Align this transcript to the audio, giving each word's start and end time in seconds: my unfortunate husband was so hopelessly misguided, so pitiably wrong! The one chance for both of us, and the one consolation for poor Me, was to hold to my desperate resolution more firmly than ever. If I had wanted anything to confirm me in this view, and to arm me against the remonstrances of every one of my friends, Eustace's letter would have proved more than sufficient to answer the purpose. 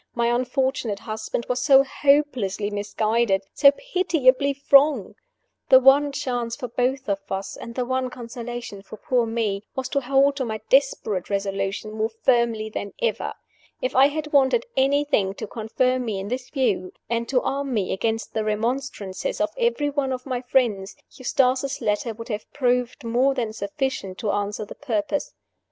my 0.15 0.29
unfortunate 0.33 0.97
husband 1.01 1.45
was 1.47 1.61
so 1.61 1.83
hopelessly 1.83 2.71
misguided, 2.71 3.43
so 3.53 3.69
pitiably 3.93 4.59
wrong! 4.71 5.13
The 5.69 5.79
one 5.79 6.11
chance 6.11 6.55
for 6.55 6.67
both 6.67 7.07
of 7.07 7.19
us, 7.31 7.55
and 7.55 7.75
the 7.75 7.85
one 7.85 8.09
consolation 8.09 8.81
for 8.81 8.97
poor 8.97 9.27
Me, 9.27 9.61
was 9.75 9.89
to 9.89 10.01
hold 10.01 10.37
to 10.37 10.43
my 10.43 10.59
desperate 10.69 11.29
resolution 11.29 11.91
more 11.91 12.09
firmly 12.09 12.67
than 12.67 12.93
ever. 12.99 13.33
If 13.79 13.95
I 13.95 14.07
had 14.07 14.33
wanted 14.33 14.65
anything 14.75 15.35
to 15.35 15.45
confirm 15.45 16.05
me 16.05 16.19
in 16.19 16.29
this 16.29 16.49
view, 16.49 16.93
and 17.07 17.29
to 17.29 17.39
arm 17.43 17.71
me 17.71 17.93
against 17.93 18.33
the 18.33 18.43
remonstrances 18.43 19.39
of 19.39 19.51
every 19.55 19.91
one 19.91 20.11
of 20.11 20.25
my 20.25 20.41
friends, 20.41 20.95
Eustace's 21.11 21.79
letter 21.79 22.11
would 22.15 22.29
have 22.29 22.51
proved 22.53 23.03
more 23.03 23.35
than 23.35 23.53
sufficient 23.53 24.17
to 24.17 24.31
answer 24.31 24.65
the 24.65 24.73
purpose. 24.73 25.35